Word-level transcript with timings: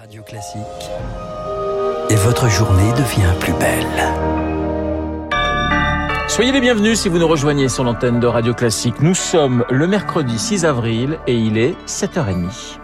Radio 0.00 0.22
Classique. 0.22 0.62
Et 2.08 2.14
votre 2.14 2.48
journée 2.48 2.90
devient 2.92 3.32
plus 3.40 3.52
belle. 3.52 3.86
Soyez 6.28 6.50
les 6.50 6.60
bienvenus 6.60 6.98
si 6.98 7.10
vous 7.10 7.18
nous 7.18 7.28
rejoignez 7.28 7.68
sur 7.68 7.84
l'antenne 7.84 8.18
de 8.18 8.26
Radio 8.26 8.54
Classique. 8.54 9.00
Nous 9.00 9.14
sommes 9.14 9.64
le 9.70 9.86
mercredi 9.86 10.38
6 10.38 10.64
avril 10.64 11.18
et 11.26 11.34
il 11.34 11.58
est 11.58 11.74
7h30. 11.86 12.78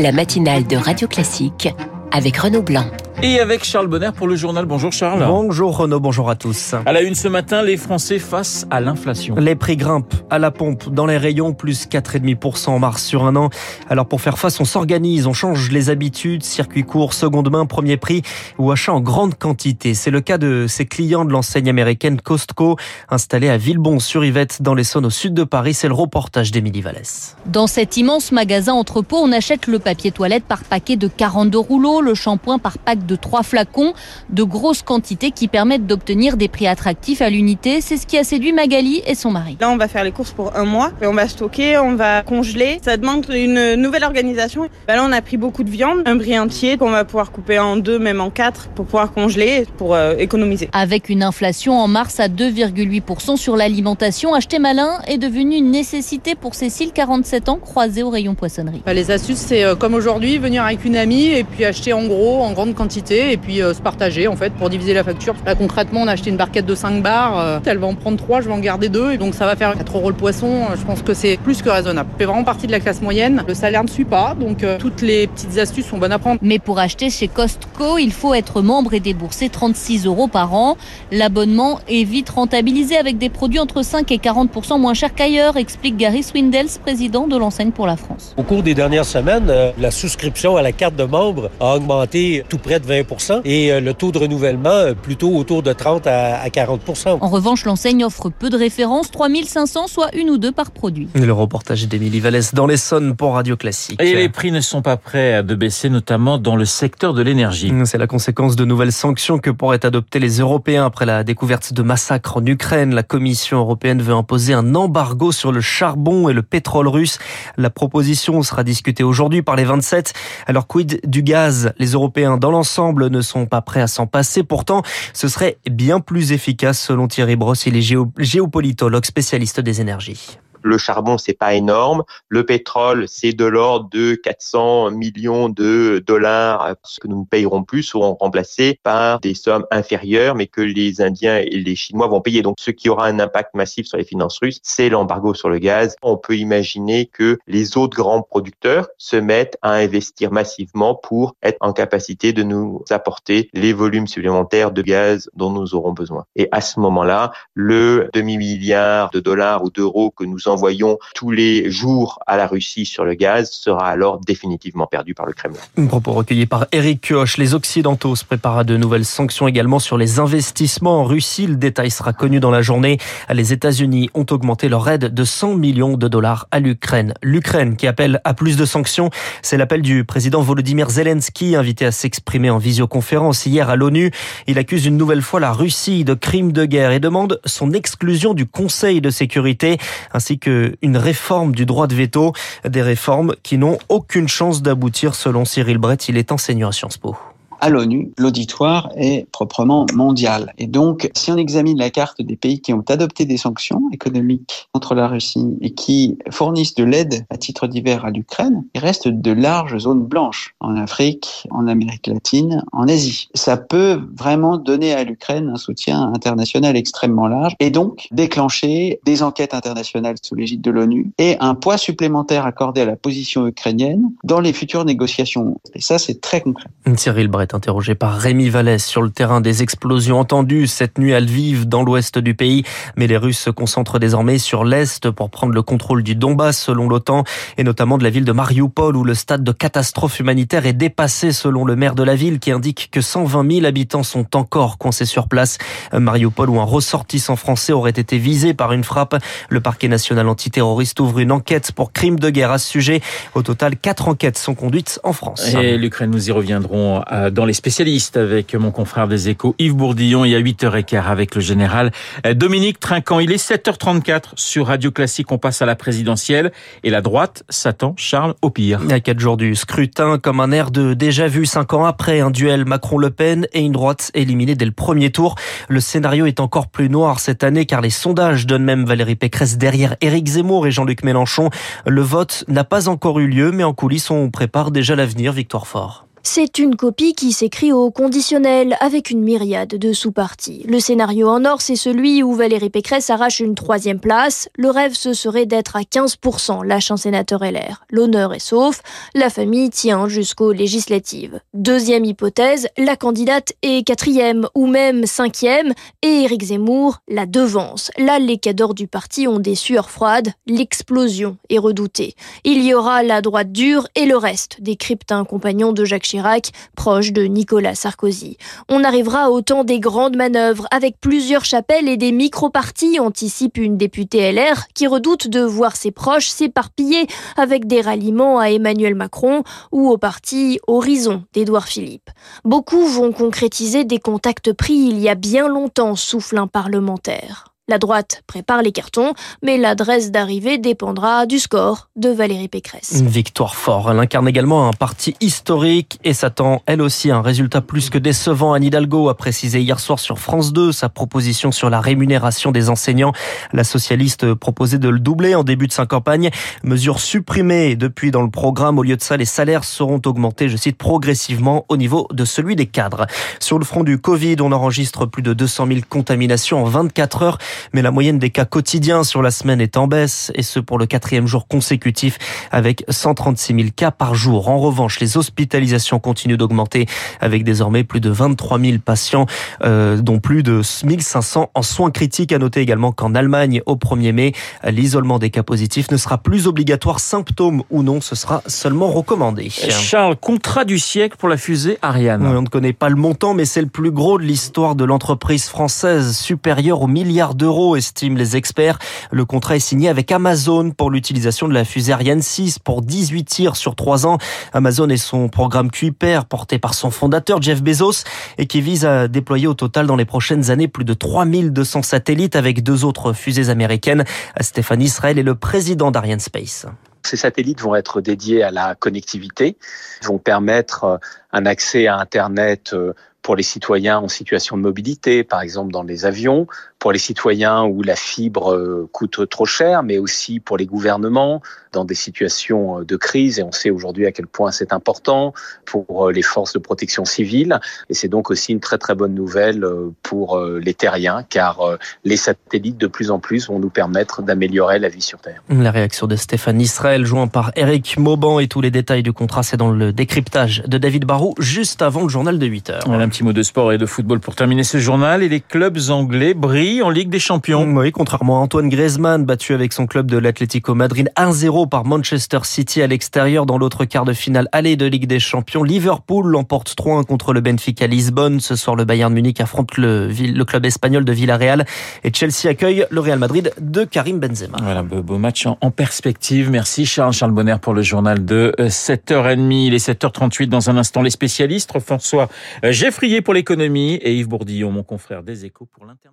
La 0.00 0.10
matinale 0.10 0.66
de 0.66 0.76
Radio 0.76 1.06
Classique 1.06 1.68
avec 2.10 2.38
Renaud 2.38 2.62
Blanc. 2.62 2.86
Et 3.20 3.40
avec 3.40 3.64
Charles 3.64 3.86
Bonner 3.88 4.10
pour 4.16 4.26
le 4.26 4.36
journal. 4.36 4.64
Bonjour 4.64 4.92
Charles. 4.92 5.24
Bonjour 5.26 5.76
Renaud, 5.76 6.00
bonjour 6.00 6.30
à 6.30 6.34
tous. 6.34 6.74
À 6.86 6.92
la 6.92 7.02
une 7.02 7.14
ce 7.14 7.28
matin, 7.28 7.62
les 7.62 7.76
Français 7.76 8.18
face 8.18 8.66
à 8.70 8.80
l'inflation. 8.80 9.34
Les 9.36 9.54
prix 9.54 9.76
grimpent 9.76 10.14
à 10.30 10.38
la 10.38 10.50
pompe 10.50 10.88
dans 10.88 11.06
les 11.06 11.18
rayons, 11.18 11.52
plus 11.52 11.86
4,5% 11.86 12.70
en 12.70 12.78
mars 12.78 13.04
sur 13.04 13.24
un 13.24 13.36
an. 13.36 13.50
Alors 13.88 14.06
pour 14.06 14.20
faire 14.20 14.38
face, 14.38 14.60
on 14.60 14.64
s'organise, 14.64 15.26
on 15.26 15.32
change 15.32 15.70
les 15.70 15.90
habitudes, 15.90 16.42
circuit 16.42 16.84
court, 16.84 17.12
seconde 17.12 17.50
main, 17.50 17.66
premier 17.66 17.96
prix 17.96 18.22
ou 18.58 18.72
achat 18.72 18.92
en 18.92 19.00
grande 19.00 19.36
quantité. 19.36 19.94
C'est 19.94 20.10
le 20.10 20.20
cas 20.20 20.38
de 20.38 20.66
ces 20.68 20.86
clients 20.86 21.24
de 21.24 21.32
l'enseigne 21.32 21.68
américaine 21.68 22.20
Costco, 22.20 22.76
installée 23.08 23.50
à 23.50 23.56
Villebon-sur-Yvette 23.56 24.62
dans 24.62 24.74
l'Essonne 24.74 25.06
au 25.06 25.10
sud 25.10 25.34
de 25.34 25.44
Paris. 25.44 25.74
C'est 25.74 25.88
le 25.88 25.94
reportage 25.94 26.50
d'Émilie 26.50 26.80
Vallès. 26.80 27.36
Dans 27.46 27.66
cet 27.66 27.96
immense 27.96 28.32
magasin 28.32 28.72
entrepôt, 28.72 29.18
on 29.18 29.32
achète 29.32 29.66
le 29.66 29.78
papier 29.78 30.10
toilette 30.12 30.44
par 30.44 30.64
paquet 30.64 30.96
de 30.96 31.08
42 31.08 31.58
rouleaux, 31.58 32.00
le 32.00 32.14
shampoing 32.14 32.58
par 32.58 32.78
pack 32.78 33.01
de 33.06 33.16
3 33.16 33.42
flacons, 33.42 33.92
de 34.30 34.42
grosses 34.42 34.82
quantités 34.82 35.30
qui 35.30 35.48
permettent 35.48 35.86
d'obtenir 35.86 36.36
des 36.36 36.48
prix 36.48 36.66
attractifs 36.66 37.22
à 37.22 37.30
l'unité. 37.30 37.80
C'est 37.80 37.96
ce 37.96 38.06
qui 38.06 38.18
a 38.18 38.24
séduit 38.24 38.52
Magali 38.52 39.02
et 39.06 39.14
son 39.14 39.30
mari. 39.30 39.56
Là, 39.60 39.70
on 39.70 39.76
va 39.76 39.88
faire 39.88 40.04
les 40.04 40.12
courses 40.12 40.32
pour 40.32 40.56
un 40.56 40.64
mois 40.64 40.92
et 41.00 41.06
on 41.06 41.14
va 41.14 41.28
stocker, 41.28 41.78
on 41.78 41.94
va 41.94 42.22
congeler. 42.22 42.78
Ça 42.82 42.96
demande 42.96 43.26
une 43.30 43.74
nouvelle 43.74 44.04
organisation. 44.04 44.68
Ben 44.86 44.96
là, 44.96 45.04
on 45.06 45.12
a 45.12 45.22
pris 45.22 45.36
beaucoup 45.36 45.64
de 45.64 45.70
viande, 45.70 46.02
un 46.06 46.16
bris 46.16 46.38
entier 46.38 46.76
qu'on 46.76 46.90
va 46.90 47.04
pouvoir 47.04 47.32
couper 47.32 47.58
en 47.58 47.76
deux, 47.76 47.98
même 47.98 48.20
en 48.20 48.30
quatre 48.30 48.68
pour 48.68 48.84
pouvoir 48.84 49.12
congeler, 49.12 49.66
pour 49.76 49.94
euh, 49.94 50.14
économiser. 50.18 50.68
Avec 50.72 51.08
une 51.08 51.22
inflation 51.22 51.78
en 51.78 51.88
mars 51.88 52.20
à 52.20 52.28
2,8% 52.28 53.36
sur 53.36 53.56
l'alimentation, 53.56 54.34
acheter 54.34 54.58
malin 54.58 55.00
est 55.06 55.18
devenu 55.18 55.56
une 55.56 55.70
nécessité 55.70 56.34
pour 56.34 56.54
Cécile, 56.54 56.92
47 56.92 57.48
ans, 57.48 57.56
croisée 57.56 58.02
au 58.02 58.10
rayon 58.10 58.34
poissonnerie. 58.34 58.82
Les 58.86 59.10
astuces, 59.10 59.38
c'est 59.38 59.64
euh, 59.64 59.74
comme 59.74 59.94
aujourd'hui, 59.94 60.38
venir 60.38 60.64
avec 60.64 60.84
une 60.84 60.96
amie 60.96 61.26
et 61.26 61.44
puis 61.44 61.64
acheter 61.64 61.92
en 61.92 62.04
gros, 62.04 62.42
en 62.42 62.52
grande 62.52 62.74
quantité 62.74 62.91
et 62.96 63.36
puis 63.36 63.62
euh, 63.62 63.74
se 63.74 63.80
partager 63.80 64.28
en 64.28 64.36
fait 64.36 64.52
pour 64.52 64.68
diviser 64.68 64.94
la 64.94 65.04
facture. 65.04 65.34
Là 65.46 65.54
concrètement, 65.54 66.02
on 66.02 66.08
a 66.08 66.12
acheté 66.12 66.30
une 66.30 66.36
barquette 66.36 66.66
de 66.66 66.74
5 66.74 67.02
bars, 67.02 67.38
euh, 67.38 67.58
elle 67.64 67.78
va 67.78 67.86
en 67.86 67.94
prendre 67.94 68.18
3, 68.18 68.42
je 68.42 68.48
vais 68.48 68.52
en 68.52 68.58
garder 68.58 68.88
2 68.88 69.12
et 69.12 69.16
donc 69.16 69.34
ça 69.34 69.46
va 69.46 69.56
faire 69.56 69.76
4 69.76 69.96
euros 69.96 70.10
le 70.10 70.16
poisson. 70.16 70.66
Je 70.76 70.84
pense 70.84 71.02
que 71.02 71.14
c'est 71.14 71.38
plus 71.38 71.62
que 71.62 71.70
raisonnable. 71.70 72.10
Je 72.12 72.18
fais 72.18 72.24
vraiment 72.26 72.44
partie 72.44 72.66
de 72.66 72.72
la 72.72 72.80
classe 72.80 73.00
moyenne. 73.00 73.44
Le 73.46 73.54
salaire 73.54 73.82
ne 73.82 73.88
suit 73.88 74.04
pas, 74.04 74.34
donc 74.38 74.62
euh, 74.62 74.78
toutes 74.78 75.00
les 75.02 75.26
petites 75.26 75.58
astuces 75.58 75.86
sont 75.86 75.98
bonnes 75.98 76.12
à 76.12 76.18
prendre. 76.18 76.38
Mais 76.42 76.58
pour 76.58 76.78
acheter 76.78 77.10
chez 77.10 77.28
Costco, 77.28 77.98
il 77.98 78.12
faut 78.12 78.34
être 78.34 78.62
membre 78.62 78.94
et 78.94 79.00
débourser 79.00 79.48
36 79.48 80.06
euros 80.06 80.28
par 80.28 80.54
an. 80.54 80.76
L'abonnement 81.10 81.80
est 81.88 82.04
vite 82.04 82.30
rentabilisé 82.30 82.96
avec 82.96 83.18
des 83.18 83.30
produits 83.30 83.58
entre 83.58 83.82
5 83.82 84.10
et 84.12 84.18
40% 84.18 84.78
moins 84.78 84.94
chers 84.94 85.14
qu'ailleurs, 85.14 85.56
explique 85.56 85.96
Gary 85.96 86.22
Swindels, 86.22 86.68
président 86.82 87.26
de 87.26 87.36
l'enseigne 87.36 87.70
pour 87.70 87.86
la 87.86 87.96
France. 87.96 88.34
Au 88.36 88.42
cours 88.42 88.62
des 88.62 88.74
dernières 88.74 89.04
semaines, 89.04 89.52
la 89.78 89.90
souscription 89.90 90.56
à 90.56 90.62
la 90.62 90.72
carte 90.72 90.96
de 90.96 91.04
membre 91.04 91.50
a 91.60 91.76
augmenté 91.76 92.44
tout 92.48 92.58
près 92.58 92.80
de 92.80 92.81
20 92.84 93.42
et 93.44 93.80
le 93.80 93.94
taux 93.94 94.12
de 94.12 94.18
renouvellement 94.18 94.92
plutôt 95.00 95.34
autour 95.34 95.62
de 95.62 95.72
30 95.72 96.06
à 96.06 96.48
40 96.50 96.80
En 97.20 97.28
revanche, 97.28 97.64
l'enseigne 97.64 98.04
offre 98.04 98.30
peu 98.30 98.50
de 98.50 98.56
références, 98.56 99.10
3500, 99.10 99.86
soit 99.86 100.14
une 100.14 100.30
ou 100.30 100.38
deux 100.38 100.52
par 100.52 100.70
produit. 100.70 101.08
Le 101.14 101.32
reportage 101.32 101.86
d'Émilie 101.88 102.20
Vallès 102.20 102.54
dans 102.54 102.66
l'Essonne 102.66 103.16
pour 103.16 103.34
Radio 103.34 103.56
Classique. 103.56 104.00
Et 104.02 104.14
les 104.14 104.28
prix 104.28 104.52
ne 104.52 104.60
sont 104.60 104.82
pas 104.82 104.96
prêts 104.96 105.42
de 105.42 105.54
baisser, 105.54 105.88
notamment 105.88 106.38
dans 106.38 106.56
le 106.56 106.64
secteur 106.64 107.14
de 107.14 107.22
l'énergie. 107.22 107.72
C'est 107.84 107.98
la 107.98 108.06
conséquence 108.06 108.56
de 108.56 108.64
nouvelles 108.64 108.92
sanctions 108.92 109.38
que 109.38 109.50
pourraient 109.50 109.84
adopter 109.86 110.18
les 110.18 110.38
Européens 110.38 110.84
après 110.86 111.06
la 111.06 111.24
découverte 111.24 111.72
de 111.72 111.82
massacres 111.82 112.36
en 112.36 112.46
Ukraine. 112.46 112.94
La 112.94 113.02
Commission 113.02 113.58
européenne 113.58 114.02
veut 114.02 114.14
imposer 114.14 114.54
un 114.54 114.74
embargo 114.74 115.32
sur 115.32 115.52
le 115.52 115.60
charbon 115.60 116.28
et 116.28 116.32
le 116.32 116.42
pétrole 116.42 116.88
russe. 116.88 117.18
La 117.56 117.70
proposition 117.70 118.42
sera 118.42 118.64
discutée 118.64 119.04
aujourd'hui 119.04 119.42
par 119.42 119.56
les 119.56 119.64
27. 119.64 120.12
Alors 120.46 120.66
quid 120.66 121.00
du 121.04 121.22
gaz? 121.22 121.72
Les 121.78 121.92
Européens 121.92 122.36
dans 122.36 122.50
l'ensemble 122.50 122.71
ne 122.78 123.20
sont 123.20 123.46
pas 123.46 123.62
prêts 123.62 123.82
à 123.82 123.86
s'en 123.86 124.06
passer. 124.06 124.42
Pourtant, 124.42 124.82
ce 125.12 125.28
serait 125.28 125.58
bien 125.70 126.00
plus 126.00 126.32
efficace 126.32 126.80
selon 126.80 127.08
Thierry 127.08 127.36
Bross, 127.36 127.66
il 127.66 127.76
est 127.76 127.96
géopolitologue 128.18 129.04
spécialiste 129.04 129.60
des 129.60 129.80
énergies. 129.80 130.38
Le 130.64 130.78
charbon, 130.78 131.18
c'est 131.18 131.32
pas 131.32 131.54
énorme. 131.54 132.02
Le 132.28 132.44
pétrole, 132.44 133.06
c'est 133.08 133.32
de 133.32 133.44
l'ordre 133.44 133.88
de 133.90 134.14
400 134.14 134.90
millions 134.90 135.48
de 135.48 136.02
dollars. 136.06 136.74
Ce 136.84 137.00
que 137.00 137.08
nous 137.08 137.20
ne 137.20 137.24
payerons 137.24 137.64
plus 137.64 137.82
seront 137.82 138.14
remplacés 138.14 138.78
par 138.82 139.20
des 139.20 139.34
sommes 139.34 139.66
inférieures, 139.70 140.34
mais 140.34 140.46
que 140.46 140.60
les 140.60 141.00
Indiens 141.00 141.38
et 141.38 141.50
les 141.50 141.76
Chinois 141.76 142.08
vont 142.08 142.20
payer. 142.20 142.42
Donc, 142.42 142.56
ce 142.58 142.70
qui 142.70 142.88
aura 142.88 143.06
un 143.06 143.18
impact 143.18 143.54
massif 143.54 143.86
sur 143.86 143.98
les 143.98 144.04
finances 144.04 144.38
russes, 144.40 144.60
c'est 144.62 144.88
l'embargo 144.88 145.34
sur 145.34 145.48
le 145.48 145.58
gaz. 145.58 145.96
On 146.02 146.16
peut 146.16 146.36
imaginer 146.36 147.06
que 147.06 147.38
les 147.46 147.76
autres 147.76 147.96
grands 147.96 148.22
producteurs 148.22 148.88
se 148.98 149.16
mettent 149.16 149.58
à 149.62 149.72
investir 149.72 150.32
massivement 150.32 150.94
pour 150.94 151.36
être 151.42 151.58
en 151.60 151.72
capacité 151.72 152.32
de 152.32 152.42
nous 152.42 152.82
apporter 152.90 153.48
les 153.52 153.72
volumes 153.72 154.06
supplémentaires 154.06 154.72
de 154.72 154.82
gaz 154.82 155.30
dont 155.34 155.50
nous 155.50 155.74
aurons 155.74 155.92
besoin. 155.92 156.24
Et 156.36 156.48
à 156.52 156.60
ce 156.60 156.80
moment-là, 156.80 157.32
le 157.54 158.08
demi-milliard 158.12 159.10
de 159.10 159.20
dollars 159.20 159.64
ou 159.64 159.70
d'euros 159.70 160.10
que 160.10 160.24
nous 160.24 160.48
envoyons 160.52 160.98
tous 161.14 161.30
les 161.30 161.70
jours 161.70 162.20
à 162.26 162.36
la 162.36 162.46
Russie 162.46 162.86
sur 162.86 163.04
le 163.04 163.14
gaz 163.14 163.50
sera 163.50 163.88
alors 163.88 164.20
définitivement 164.20 164.86
perdu 164.86 165.14
par 165.14 165.26
le 165.26 165.32
Kremlin. 165.32 165.58
Un 165.76 165.86
propos 165.86 166.12
recueilli 166.12 166.46
par 166.46 166.66
Eric 166.72 167.00
Kioch. 167.00 167.38
Les 167.38 167.54
Occidentaux 167.54 168.14
se 168.14 168.24
préparent 168.24 168.58
à 168.58 168.64
de 168.64 168.76
nouvelles 168.76 169.04
sanctions 169.04 169.48
également 169.48 169.78
sur 169.78 169.96
les 169.96 170.18
investissements 170.18 171.00
en 171.00 171.04
Russie. 171.04 171.46
Le 171.46 171.56
détail 171.56 171.90
sera 171.90 172.12
connu 172.12 172.38
dans 172.40 172.50
la 172.50 172.62
journée. 172.62 172.98
Les 173.30 173.52
États-Unis 173.52 174.10
ont 174.14 174.26
augmenté 174.30 174.68
leur 174.68 174.88
aide 174.88 175.12
de 175.12 175.24
100 175.24 175.54
millions 175.54 175.96
de 175.96 176.08
dollars 176.08 176.46
à 176.50 176.60
l'Ukraine. 176.60 177.14
L'Ukraine 177.22 177.76
qui 177.76 177.86
appelle 177.86 178.20
à 178.24 178.34
plus 178.34 178.56
de 178.56 178.64
sanctions, 178.64 179.10
c'est 179.40 179.56
l'appel 179.56 179.82
du 179.82 180.04
président 180.04 180.42
Volodymyr 180.42 180.90
Zelensky, 180.90 181.56
invité 181.56 181.86
à 181.86 181.92
s'exprimer 181.92 182.50
en 182.50 182.58
visioconférence 182.58 183.46
hier 183.46 183.70
à 183.70 183.76
l'ONU. 183.76 184.10
Il 184.46 184.58
accuse 184.58 184.86
une 184.86 184.96
nouvelle 184.96 185.22
fois 185.22 185.40
la 185.40 185.52
Russie 185.52 186.04
de 186.04 186.14
crimes 186.14 186.52
de 186.52 186.64
guerre 186.64 186.92
et 186.92 187.00
demande 187.00 187.40
son 187.44 187.72
exclusion 187.72 188.34
du 188.34 188.46
Conseil 188.46 189.00
de 189.00 189.10
sécurité 189.10 189.78
ainsi 190.12 190.38
qu'une 190.42 190.96
réforme 190.96 191.54
du 191.54 191.64
droit 191.64 191.86
de 191.86 191.94
veto. 191.94 192.32
Des 192.68 192.82
réformes 192.82 193.34
qui 193.42 193.56
n'ont 193.56 193.78
aucune 193.88 194.28
chance 194.28 194.60
d'aboutir 194.60 195.14
selon 195.14 195.44
Cyril 195.44 195.78
Brett. 195.78 196.08
Il 196.08 196.18
est 196.18 196.32
enseignant 196.32 196.68
à 196.68 196.72
Sciences 196.72 196.98
Po 196.98 197.16
à 197.62 197.70
l'ONU, 197.70 198.10
l'auditoire 198.18 198.90
est 198.96 199.30
proprement 199.30 199.86
mondial. 199.94 200.52
Et 200.58 200.66
donc, 200.66 201.08
si 201.14 201.30
on 201.30 201.36
examine 201.36 201.78
la 201.78 201.90
carte 201.90 202.20
des 202.20 202.34
pays 202.34 202.60
qui 202.60 202.72
ont 202.72 202.84
adopté 202.88 203.24
des 203.24 203.36
sanctions 203.36 203.82
économiques 203.92 204.66
contre 204.74 204.96
la 204.96 205.06
Russie 205.06 205.56
et 205.60 205.70
qui 205.70 206.18
fournissent 206.30 206.74
de 206.74 206.82
l'aide 206.82 207.24
à 207.30 207.36
titre 207.36 207.68
divers 207.68 208.04
à 208.04 208.10
l'Ukraine, 208.10 208.64
il 208.74 208.80
reste 208.80 209.06
de 209.06 209.30
larges 209.30 209.78
zones 209.78 210.02
blanches 210.02 210.56
en 210.58 210.76
Afrique, 210.76 211.46
en 211.50 211.68
Amérique 211.68 212.08
latine, 212.08 212.64
en 212.72 212.88
Asie. 212.88 213.28
Ça 213.34 213.56
peut 213.56 214.00
vraiment 214.12 214.56
donner 214.56 214.92
à 214.92 215.04
l'Ukraine 215.04 215.48
un 215.54 215.56
soutien 215.56 216.12
international 216.12 216.76
extrêmement 216.76 217.28
large 217.28 217.54
et 217.60 217.70
donc 217.70 218.08
déclencher 218.10 218.98
des 219.04 219.22
enquêtes 219.22 219.54
internationales 219.54 220.16
sous 220.20 220.34
l'égide 220.34 220.62
de 220.62 220.72
l'ONU 220.72 221.12
et 221.18 221.36
un 221.38 221.54
poids 221.54 221.78
supplémentaire 221.78 222.44
accordé 222.44 222.80
à 222.80 222.86
la 222.86 222.96
position 222.96 223.46
ukrainienne 223.46 224.10
dans 224.24 224.40
les 224.40 224.52
futures 224.52 224.84
négociations. 224.84 225.60
Et 225.74 225.80
ça, 225.80 226.00
c'est 226.00 226.20
très 226.20 226.40
concret. 226.40 226.68
Cyril 226.96 227.28
Brett 227.28 227.51
interrogé 227.54 227.94
par 227.94 228.16
Rémi 228.16 228.48
Vallès 228.48 228.84
sur 228.84 229.02
le 229.02 229.10
terrain 229.10 229.40
des 229.40 229.62
explosions 229.62 230.18
entendues 230.18 230.66
cette 230.66 230.98
nuit 230.98 231.14
à 231.14 231.20
Lviv 231.20 231.66
dans 231.66 231.82
l'ouest 231.82 232.18
du 232.18 232.34
pays. 232.34 232.64
Mais 232.96 233.06
les 233.06 233.16
Russes 233.16 233.38
se 233.38 233.50
concentrent 233.50 233.98
désormais 233.98 234.38
sur 234.38 234.64
l'est 234.64 235.10
pour 235.10 235.30
prendre 235.30 235.52
le 235.52 235.62
contrôle 235.62 236.02
du 236.02 236.14
Donbass 236.14 236.58
selon 236.58 236.88
l'OTAN 236.88 237.24
et 237.58 237.64
notamment 237.64 237.98
de 237.98 238.04
la 238.04 238.10
ville 238.10 238.24
de 238.24 238.32
Mariupol 238.32 238.96
où 238.96 239.04
le 239.04 239.14
stade 239.14 239.44
de 239.44 239.52
catastrophe 239.52 240.20
humanitaire 240.20 240.66
est 240.66 240.72
dépassé 240.72 241.32
selon 241.32 241.64
le 241.64 241.76
maire 241.76 241.94
de 241.94 242.02
la 242.02 242.14
ville 242.14 242.38
qui 242.38 242.50
indique 242.50 242.88
que 242.90 243.00
120 243.00 243.50
000 243.50 243.66
habitants 243.66 244.02
sont 244.02 244.36
encore 244.36 244.78
coincés 244.78 245.06
sur 245.06 245.28
place. 245.28 245.58
Mariupol 245.92 246.50
où 246.50 246.60
un 246.60 246.64
ressortissant 246.64 247.36
français 247.36 247.72
aurait 247.72 247.90
été 247.90 248.18
visé 248.18 248.54
par 248.54 248.72
une 248.72 248.84
frappe. 248.84 249.16
Le 249.48 249.60
parquet 249.60 249.88
national 249.88 250.28
antiterroriste 250.28 251.00
ouvre 251.00 251.18
une 251.18 251.32
enquête 251.32 251.72
pour 251.72 251.92
crime 251.92 252.18
de 252.18 252.30
guerre 252.30 252.50
à 252.50 252.58
ce 252.58 252.68
sujet. 252.68 253.00
Au 253.34 253.42
total, 253.42 253.76
quatre 253.76 254.08
enquêtes 254.08 254.38
sont 254.38 254.54
conduites 254.54 255.00
en 255.04 255.12
France. 255.12 255.54
Et 255.54 255.76
l'Ukraine, 255.76 256.10
nous 256.10 256.28
y 256.28 256.32
reviendrons 256.32 257.02
dans 257.30 257.41
dans 257.42 257.46
les 257.46 257.54
spécialistes 257.54 258.16
avec 258.16 258.54
mon 258.54 258.70
confrère 258.70 259.08
des 259.08 259.28
échos 259.28 259.56
Yves 259.58 259.74
Bourdillon 259.74 260.24
et 260.24 260.36
à 260.36 260.40
8h15 260.40 261.08
avec 261.08 261.34
le 261.34 261.40
général 261.40 261.90
Dominique 262.36 262.78
Trinquant. 262.78 263.18
Il 263.18 263.32
est 263.32 263.50
7h34 263.50 264.34
sur 264.36 264.68
Radio 264.68 264.92
Classique. 264.92 265.32
On 265.32 265.38
passe 265.38 265.60
à 265.60 265.66
la 265.66 265.74
présidentielle 265.74 266.52
et 266.84 266.90
la 266.90 267.00
droite 267.00 267.42
s'attend 267.48 267.94
Charles 267.96 268.36
au 268.42 268.50
pire. 268.50 268.82
À 268.88 269.00
quatre 269.00 269.18
jours 269.18 269.36
du 269.36 269.56
scrutin, 269.56 270.18
comme 270.18 270.38
un 270.38 270.52
air 270.52 270.70
de 270.70 270.94
déjà 270.94 271.26
vu 271.26 271.44
cinq 271.44 271.72
ans 271.72 271.84
après 271.84 272.20
un 272.20 272.30
duel 272.30 272.64
Macron-Le 272.64 273.10
Pen 273.10 273.48
et 273.52 273.60
une 273.62 273.72
droite 273.72 274.12
éliminée 274.14 274.54
dès 274.54 274.66
le 274.66 274.70
premier 274.70 275.10
tour. 275.10 275.34
Le 275.68 275.80
scénario 275.80 276.26
est 276.26 276.38
encore 276.38 276.68
plus 276.68 276.90
noir 276.90 277.18
cette 277.18 277.42
année 277.42 277.66
car 277.66 277.80
les 277.80 277.90
sondages 277.90 278.46
donnent 278.46 278.62
même 278.62 278.84
Valérie 278.84 279.16
Pécresse 279.16 279.58
derrière 279.58 279.96
Éric 280.00 280.28
Zemmour 280.28 280.68
et 280.68 280.70
Jean-Luc 280.70 281.02
Mélenchon. 281.02 281.50
Le 281.88 282.02
vote 282.02 282.44
n'a 282.46 282.62
pas 282.62 282.88
encore 282.88 283.18
eu 283.18 283.26
lieu, 283.26 283.50
mais 283.50 283.64
en 283.64 283.74
coulisses, 283.74 284.12
on 284.12 284.30
prépare 284.30 284.70
déjà 284.70 284.94
l'avenir. 284.94 285.32
Victoire 285.32 285.66
Fort. 285.66 286.06
C'est 286.24 286.60
une 286.60 286.76
copie 286.76 287.14
qui 287.14 287.32
s'écrit 287.32 287.72
au 287.72 287.90
conditionnel 287.90 288.76
avec 288.78 289.10
une 289.10 289.22
myriade 289.22 289.70
de 289.70 289.92
sous-parties. 289.92 290.64
Le 290.68 290.78
scénario 290.78 291.28
en 291.28 291.44
or, 291.44 291.60
c'est 291.60 291.74
celui 291.74 292.22
où 292.22 292.32
Valérie 292.32 292.70
Pécresse 292.70 293.10
arrache 293.10 293.40
une 293.40 293.56
troisième 293.56 293.98
place. 293.98 294.48
Le 294.56 294.70
rêve, 294.70 294.94
ce 294.94 295.14
serait 295.14 295.46
d'être 295.46 295.74
à 295.74 295.80
15%, 295.80 296.64
lâche 296.64 296.92
un 296.92 296.96
sénateur 296.96 297.42
LR. 297.42 297.84
L'honneur 297.90 298.34
est 298.34 298.38
sauf. 298.38 298.82
La 299.16 299.30
famille 299.30 299.70
tient 299.70 300.06
jusqu'aux 300.06 300.52
législatives. 300.52 301.40
Deuxième 301.54 302.04
hypothèse, 302.04 302.68
la 302.78 302.94
candidate 302.94 303.54
est 303.62 303.84
quatrième 303.84 304.46
ou 304.54 304.68
même 304.68 305.06
cinquième 305.06 305.74
et 306.02 306.22
Éric 306.22 306.44
Zemmour 306.44 306.98
la 307.08 307.26
devance. 307.26 307.90
Là, 307.98 308.20
les 308.20 308.38
cadors 308.38 308.74
du 308.74 308.86
parti 308.86 309.26
ont 309.26 309.40
des 309.40 309.56
sueurs 309.56 309.90
froides. 309.90 310.32
L'explosion 310.46 311.36
est 311.50 311.58
redoutée. 311.58 312.14
Il 312.44 312.62
y 312.62 312.74
aura 312.74 313.02
la 313.02 313.22
droite 313.22 313.50
dure 313.50 313.88
et 313.96 314.06
le 314.06 314.16
reste, 314.16 314.58
décrypte 314.60 315.10
un 315.10 315.24
compagnon 315.24 315.72
de 315.72 315.84
Jacques 315.84 316.11
Chirac, 316.12 316.50
proche 316.76 317.12
de 317.12 317.22
Nicolas 317.22 317.74
Sarkozy. 317.74 318.36
On 318.68 318.84
arrivera 318.84 319.30
au 319.30 319.40
temps 319.40 319.64
des 319.64 319.80
grandes 319.80 320.14
manœuvres, 320.14 320.66
avec 320.70 321.00
plusieurs 321.00 321.46
chapelles 321.46 321.88
et 321.88 321.96
des 321.96 322.12
micro-partis, 322.12 323.00
anticipe 323.00 323.56
une 323.56 323.78
députée 323.78 324.30
LR 324.30 324.66
qui 324.74 324.86
redoute 324.86 325.28
de 325.28 325.40
voir 325.40 325.74
ses 325.74 325.90
proches 325.90 326.28
s'éparpiller 326.28 327.06
avec 327.38 327.66
des 327.66 327.80
ralliements 327.80 328.38
à 328.38 328.50
Emmanuel 328.50 328.94
Macron 328.94 329.42
ou 329.70 329.88
au 329.88 329.96
parti 329.96 330.60
Horizon 330.66 331.24
d'Édouard 331.32 331.66
Philippe. 331.66 332.10
Beaucoup 332.44 332.86
vont 332.86 333.12
concrétiser 333.12 333.84
des 333.84 333.98
contacts 333.98 334.52
pris 334.52 334.74
il 334.74 334.98
y 334.98 335.08
a 335.08 335.14
bien 335.14 335.48
longtemps, 335.48 335.96
souffle 335.96 336.36
un 336.36 336.46
parlementaire. 336.46 337.51
La 337.72 337.78
droite 337.78 338.22
prépare 338.26 338.60
les 338.60 338.70
cartons, 338.70 339.14
mais 339.42 339.56
l'adresse 339.56 340.10
d'arrivée 340.10 340.58
dépendra 340.58 341.24
du 341.24 341.38
score 341.38 341.88
de 341.96 342.10
Valérie 342.10 342.48
Pécresse. 342.48 342.96
Une 342.98 343.08
victoire 343.08 343.54
fort. 343.54 343.90
Elle 343.90 343.98
incarne 343.98 344.28
également 344.28 344.68
un 344.68 344.74
parti 344.74 345.16
historique 345.22 345.98
et 346.04 346.12
s'attend 346.12 346.60
elle 346.66 346.82
aussi 346.82 347.10
à 347.10 347.16
un 347.16 347.22
résultat 347.22 347.62
plus 347.62 347.88
que 347.88 347.96
décevant. 347.96 348.52
Anne 348.52 348.64
Hidalgo 348.64 349.08
a 349.08 349.16
précisé 349.16 349.62
hier 349.62 349.80
soir 349.80 349.98
sur 350.00 350.18
France 350.18 350.52
2 350.52 350.70
sa 350.70 350.90
proposition 350.90 351.50
sur 351.50 351.70
la 351.70 351.80
rémunération 351.80 352.52
des 352.52 352.68
enseignants. 352.68 353.14
La 353.54 353.64
socialiste 353.64 354.34
proposait 354.34 354.76
de 354.76 354.90
le 354.90 354.98
doubler 354.98 355.34
en 355.34 355.42
début 355.42 355.66
de 355.66 355.72
sa 355.72 355.86
campagne. 355.86 356.28
Mesure 356.64 357.00
supprimée 357.00 357.74
depuis 357.74 358.10
dans 358.10 358.22
le 358.22 358.30
programme. 358.30 358.78
Au 358.78 358.82
lieu 358.82 358.98
de 358.98 359.02
ça, 359.02 359.16
les 359.16 359.24
salaires 359.24 359.64
seront 359.64 360.02
augmentés, 360.04 360.50
je 360.50 360.58
cite, 360.58 360.76
progressivement 360.76 361.64
au 361.70 361.78
niveau 361.78 362.06
de 362.12 362.26
celui 362.26 362.54
des 362.54 362.66
cadres. 362.66 363.06
Sur 363.40 363.58
le 363.58 363.64
front 363.64 363.82
du 363.82 363.96
Covid, 363.96 364.36
on 364.40 364.52
enregistre 364.52 365.06
plus 365.06 365.22
de 365.22 365.32
200 365.32 365.68
000 365.68 365.80
contaminations 365.88 366.62
en 366.62 366.66
24 366.66 367.22
heures 367.22 367.38
mais 367.72 367.82
la 367.82 367.90
moyenne 367.90 368.18
des 368.18 368.30
cas 368.30 368.44
quotidiens 368.44 369.04
sur 369.04 369.22
la 369.22 369.30
semaine 369.30 369.60
est 369.60 369.76
en 369.76 369.86
baisse, 369.86 370.32
et 370.34 370.42
ce 370.42 370.60
pour 370.60 370.78
le 370.78 370.86
quatrième 370.86 371.26
jour 371.26 371.46
consécutif, 371.46 372.18
avec 372.50 372.84
136 372.88 373.54
000 373.54 373.68
cas 373.74 373.90
par 373.90 374.14
jour. 374.14 374.48
En 374.48 374.58
revanche, 374.58 375.00
les 375.00 375.16
hospitalisations 375.16 375.98
continuent 375.98 376.36
d'augmenter, 376.36 376.86
avec 377.20 377.44
désormais 377.44 377.84
plus 377.84 378.00
de 378.00 378.10
23 378.10 378.60
000 378.60 378.78
patients, 378.84 379.26
euh, 379.64 379.96
dont 379.96 380.18
plus 380.18 380.42
de 380.42 380.62
1500 380.84 381.50
en 381.54 381.62
soins 381.62 381.90
critiques. 381.90 382.32
À 382.32 382.38
noter 382.38 382.60
également 382.60 382.92
qu'en 382.92 383.14
Allemagne, 383.14 383.62
au 383.66 383.76
1er 383.76 384.12
mai, 384.12 384.32
l'isolement 384.64 385.18
des 385.18 385.30
cas 385.30 385.42
positifs 385.42 385.90
ne 385.90 385.96
sera 385.96 386.18
plus 386.18 386.46
obligatoire, 386.46 387.00
symptômes 387.00 387.62
ou 387.70 387.82
non, 387.82 388.00
ce 388.00 388.14
sera 388.14 388.42
seulement 388.46 388.90
recommandé. 388.90 389.50
Charles, 389.50 390.16
contrat 390.16 390.64
du 390.64 390.78
siècle 390.78 391.16
pour 391.18 391.28
la 391.28 391.36
fusée 391.36 391.78
Ariane. 391.82 392.24
on 392.26 392.42
ne 392.42 392.48
connaît 392.48 392.72
pas 392.72 392.88
le 392.88 392.96
montant, 392.96 393.34
mais 393.34 393.44
c'est 393.44 393.60
le 393.60 393.68
plus 393.68 393.90
gros 393.90 394.18
de 394.18 394.24
l'histoire 394.24 394.74
de 394.74 394.84
l'entreprise 394.84 395.48
française, 395.48 396.16
supérieur 396.16 396.82
aux 396.82 396.86
milliards 396.86 397.34
d'euros, 397.34 397.41
estiment 397.76 398.16
les 398.16 398.36
experts. 398.36 398.78
Le 399.10 399.24
contrat 399.24 399.56
est 399.56 399.60
signé 399.60 399.88
avec 399.88 400.12
Amazon 400.12 400.70
pour 400.70 400.90
l'utilisation 400.90 401.48
de 401.48 401.54
la 401.54 401.64
fusée 401.64 401.92
Ariane 401.92 402.22
6 402.22 402.58
pour 402.60 402.82
18 402.82 403.24
tirs 403.24 403.56
sur 403.56 403.74
3 403.74 404.06
ans. 404.06 404.18
Amazon 404.52 404.88
et 404.88 404.96
son 404.96 405.28
programme 405.28 405.70
Kuiper, 405.70 406.20
porté 406.28 406.58
par 406.58 406.74
son 406.74 406.90
fondateur 406.90 407.42
Jeff 407.42 407.62
Bezos, 407.62 408.04
et 408.38 408.46
qui 408.46 408.60
vise 408.60 408.84
à 408.84 409.08
déployer 409.08 409.46
au 409.46 409.54
total 409.54 409.86
dans 409.86 409.96
les 409.96 410.04
prochaines 410.04 410.50
années 410.50 410.68
plus 410.68 410.84
de 410.84 410.94
3200 410.94 411.82
satellites 411.82 412.36
avec 412.36 412.62
deux 412.62 412.84
autres 412.84 413.12
fusées 413.12 413.48
américaines. 413.48 414.04
Stéphane 414.40 414.82
Israël 414.82 415.18
est 415.18 415.24
le 415.24 415.34
président 415.34 415.90
d'Ariane 415.90 416.20
Space. 416.20 416.66
Ces 417.04 417.16
satellites 417.16 417.60
vont 417.60 417.74
être 417.74 418.00
dédiés 418.00 418.44
à 418.44 418.52
la 418.52 418.76
connectivité, 418.76 419.56
vont 420.04 420.18
permettre 420.18 421.00
un 421.32 421.46
accès 421.46 421.88
à 421.88 421.98
Internet 421.98 422.76
pour 423.22 423.36
les 423.36 423.42
citoyens 423.42 423.98
en 423.98 424.08
situation 424.08 424.56
de 424.56 424.62
mobilité, 424.62 425.24
par 425.24 425.40
exemple 425.40 425.72
dans 425.72 425.84
les 425.84 426.04
avions, 426.04 426.46
pour 426.82 426.90
les 426.90 426.98
citoyens 426.98 427.62
où 427.62 427.80
la 427.84 427.94
fibre 427.94 428.52
euh, 428.52 428.88
coûte 428.90 429.28
trop 429.28 429.46
cher, 429.46 429.84
mais 429.84 429.98
aussi 429.98 430.40
pour 430.40 430.56
les 430.56 430.66
gouvernements 430.66 431.40
dans 431.70 431.84
des 431.84 431.94
situations 431.94 432.80
euh, 432.80 432.84
de 432.84 432.96
crise. 432.96 433.38
Et 433.38 433.44
on 433.44 433.52
sait 433.52 433.70
aujourd'hui 433.70 434.04
à 434.04 434.10
quel 434.10 434.26
point 434.26 434.50
c'est 434.50 434.72
important 434.72 435.32
pour 435.64 436.08
euh, 436.08 436.12
les 436.12 436.22
forces 436.22 436.54
de 436.54 436.58
protection 436.58 437.04
civile. 437.04 437.60
Et 437.88 437.94
c'est 437.94 438.08
donc 438.08 438.32
aussi 438.32 438.50
une 438.50 438.58
très 438.58 438.78
très 438.78 438.96
bonne 438.96 439.14
nouvelle 439.14 439.64
pour 440.02 440.40
les 440.40 440.74
terriens, 440.74 441.22
car 441.22 441.60
les 442.04 442.16
satellites 442.16 442.78
de 442.78 442.88
plus 442.88 443.12
en 443.12 443.20
plus 443.20 443.48
vont 443.48 443.60
nous 443.60 443.70
permettre 443.70 444.22
d'améliorer 444.22 444.80
la 444.80 444.88
vie 444.88 445.02
sur 445.02 445.20
Terre. 445.20 445.42
La 445.50 445.70
réaction 445.70 446.08
de 446.08 446.16
Stéphane 446.16 446.60
Israël, 446.60 447.04
joint 447.06 447.28
par 447.28 447.52
Eric 447.54 447.96
Mauban 447.96 448.40
et 448.40 448.48
tous 448.48 448.60
les 448.60 448.72
détails 448.72 449.04
du 449.04 449.12
contrat, 449.12 449.44
c'est 449.44 449.56
dans 449.56 449.70
le 449.70 449.92
décryptage 449.92 450.64
de 450.66 450.78
David 450.78 451.04
Barrault, 451.04 451.34
juste 451.38 451.80
avant 451.82 452.02
le 452.02 452.08
journal 452.08 452.40
de 452.40 452.46
8 452.46 452.70
heures. 452.70 452.90
Un 452.90 453.08
petit 453.08 453.22
mot 453.22 453.32
de 453.32 453.42
sport 453.42 453.72
et 453.72 453.78
de 453.78 453.86
football 453.86 454.18
pour 454.18 454.34
terminer 454.34 454.64
ce 454.64 454.78
journal. 454.78 455.22
Et 455.22 455.28
les 455.28 455.40
clubs 455.40 455.78
anglais 455.90 456.34
brillent 456.34 456.71
en 456.80 456.88
Ligue 456.88 457.10
des 457.10 457.18
Champions. 457.18 457.64
Oui, 457.76 457.92
contrairement 457.92 458.38
à 458.38 458.40
Antoine 458.40 458.68
Griezmann, 458.68 459.24
battu 459.24 459.52
avec 459.52 459.72
son 459.72 459.86
club 459.86 460.10
de 460.10 460.16
l'Atlético 460.16 460.74
Madrid 460.74 461.10
1-0 461.16 461.68
par 461.68 461.84
Manchester 461.84 462.38
City 462.44 462.80
à 462.80 462.86
l'extérieur 462.86 463.44
dans 463.44 463.58
l'autre 463.58 463.84
quart 463.84 464.04
de 464.04 464.12
finale 464.12 464.48
aller 464.52 464.76
de 464.76 464.86
Ligue 464.86 465.06
des 465.06 465.18
Champions. 465.18 465.64
Liverpool 465.64 466.28
l'emporte 466.28 466.74
3-1 466.78 467.04
contre 467.04 467.32
le 467.32 467.40
Benfica 467.40 467.86
Lisbonne. 467.86 468.40
Ce 468.40 468.56
soir, 468.56 468.76
le 468.76 468.84
Bayern 468.84 469.12
Munich 469.12 469.40
affronte 469.40 469.76
le, 469.76 470.08
le 470.08 470.44
club 470.44 470.64
espagnol 470.64 471.04
de 471.04 471.12
Villarreal 471.12 471.66
et 472.04 472.12
Chelsea 472.14 472.48
accueille 472.48 472.86
le 472.88 473.00
Real 473.00 473.18
Madrid 473.18 473.52
de 473.60 473.84
Karim 473.84 474.20
Benzema. 474.20 474.58
Voilà, 474.62 474.82
beau 474.82 475.18
match 475.18 475.46
en 475.46 475.70
perspective. 475.70 476.48
Merci 476.50 476.86
Charles 476.86 477.12
Charles 477.12 477.32
Bonner 477.32 477.56
pour 477.60 477.74
le 477.74 477.82
journal 477.82 478.24
de 478.24 478.54
7h30. 478.58 479.66
Il 479.66 479.74
est 479.74 479.88
7h38 479.88 480.46
dans 480.46 480.70
un 480.70 480.76
instant. 480.76 481.02
Les 481.02 481.10
spécialistes, 481.10 481.76
François 481.80 482.28
Geffrier 482.62 483.20
pour 483.20 483.34
l'économie 483.34 483.94
et 483.94 484.14
Yves 484.14 484.28
Bourdillon, 484.28 484.70
mon 484.70 484.84
confrère 484.84 485.22
des 485.22 485.44
échos 485.44 485.66
pour 485.72 485.84
l'international. 485.84 486.12